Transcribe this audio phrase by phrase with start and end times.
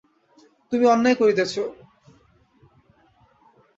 [0.71, 1.53] তুমি অন্যায় করিতেছ।